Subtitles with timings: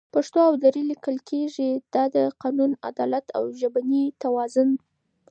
[0.13, 4.69] پښتو او دري لیکل کېږي، دا د قانون، عدالت او ژبني توازن